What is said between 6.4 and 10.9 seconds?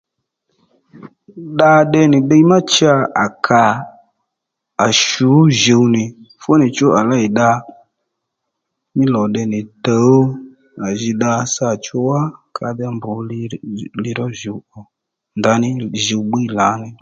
fú nì chú à lêy dda mí lò tde nì tǔw à